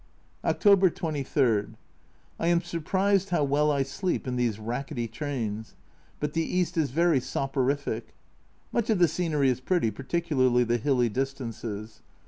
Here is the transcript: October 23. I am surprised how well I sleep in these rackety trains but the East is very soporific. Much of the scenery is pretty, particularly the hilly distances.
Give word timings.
October 0.43 0.89
23. 0.89 1.75
I 2.39 2.47
am 2.47 2.59
surprised 2.59 3.29
how 3.29 3.43
well 3.43 3.69
I 3.69 3.83
sleep 3.83 4.25
in 4.27 4.35
these 4.35 4.57
rackety 4.57 5.07
trains 5.07 5.75
but 6.19 6.33
the 6.33 6.41
East 6.41 6.75
is 6.75 6.89
very 6.89 7.19
soporific. 7.19 8.15
Much 8.71 8.89
of 8.89 8.97
the 8.97 9.07
scenery 9.07 9.51
is 9.51 9.59
pretty, 9.59 9.91
particularly 9.91 10.63
the 10.63 10.77
hilly 10.77 11.07
distances. 11.09 12.01